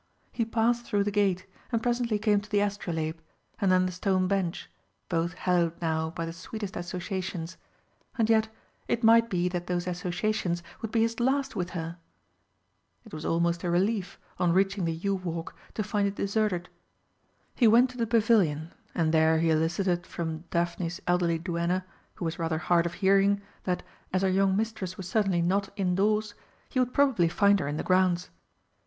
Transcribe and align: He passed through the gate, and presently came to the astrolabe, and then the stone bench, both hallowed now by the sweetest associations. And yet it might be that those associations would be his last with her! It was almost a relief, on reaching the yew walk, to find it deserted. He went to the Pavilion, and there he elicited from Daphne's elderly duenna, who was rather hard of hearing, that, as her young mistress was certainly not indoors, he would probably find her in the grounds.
He 0.31 0.45
passed 0.45 0.83
through 0.83 1.03
the 1.03 1.11
gate, 1.11 1.45
and 1.71 1.83
presently 1.83 2.17
came 2.17 2.41
to 2.41 2.49
the 2.49 2.59
astrolabe, 2.61 3.19
and 3.59 3.71
then 3.71 3.85
the 3.85 3.91
stone 3.91 4.27
bench, 4.27 4.67
both 5.09 5.33
hallowed 5.35 5.79
now 5.79 6.09
by 6.09 6.25
the 6.25 6.33
sweetest 6.33 6.75
associations. 6.75 7.55
And 8.17 8.27
yet 8.27 8.47
it 8.87 9.03
might 9.03 9.29
be 9.29 9.47
that 9.49 9.67
those 9.67 9.85
associations 9.85 10.63
would 10.81 10.89
be 10.91 11.01
his 11.01 11.19
last 11.19 11.55
with 11.55 11.69
her! 11.77 11.99
It 13.05 13.13
was 13.13 13.25
almost 13.25 13.63
a 13.63 13.69
relief, 13.69 14.17
on 14.39 14.53
reaching 14.53 14.85
the 14.85 14.91
yew 14.91 15.13
walk, 15.13 15.55
to 15.75 15.83
find 15.83 16.07
it 16.07 16.15
deserted. 16.15 16.67
He 17.53 17.67
went 17.67 17.91
to 17.91 17.97
the 17.97 18.07
Pavilion, 18.07 18.73
and 18.95 19.13
there 19.13 19.37
he 19.37 19.51
elicited 19.51 20.07
from 20.07 20.45
Daphne's 20.49 20.99
elderly 21.05 21.37
duenna, 21.37 21.85
who 22.15 22.25
was 22.25 22.39
rather 22.39 22.57
hard 22.57 22.87
of 22.87 22.95
hearing, 22.95 23.39
that, 23.65 23.83
as 24.11 24.23
her 24.23 24.29
young 24.29 24.57
mistress 24.57 24.97
was 24.97 25.07
certainly 25.07 25.43
not 25.43 25.69
indoors, 25.75 26.33
he 26.69 26.79
would 26.79 26.91
probably 26.91 27.29
find 27.29 27.59
her 27.59 27.67
in 27.67 27.77
the 27.77 27.83
grounds. 27.83 28.31